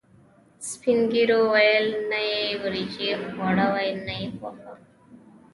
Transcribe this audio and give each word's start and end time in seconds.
سپینږیرو 0.69 1.39
ویل: 1.53 1.87
نه 2.09 2.19
یې 2.31 2.43
وریجې 2.61 3.09
خوړاوې، 3.33 3.89
نه 4.05 4.13
یې 4.19 4.27
غوښه. 4.37 4.73